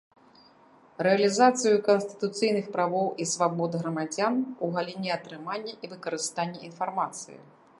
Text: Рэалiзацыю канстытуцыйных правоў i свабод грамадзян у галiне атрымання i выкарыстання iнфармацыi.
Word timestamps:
Рэалiзацыю 1.07 1.75
канстытуцыйных 1.89 2.71
правоў 2.77 3.07
i 3.25 3.27
свабод 3.33 3.71
грамадзян 3.83 4.33
у 4.65 4.71
галiне 4.79 5.11
атрымання 5.19 5.73
i 5.83 5.91
выкарыстання 5.93 6.59
iнфармацыi. 6.71 7.37